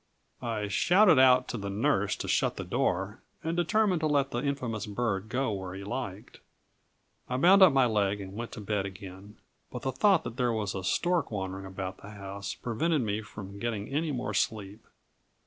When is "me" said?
13.03-13.21